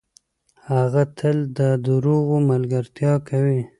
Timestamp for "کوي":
3.29-3.61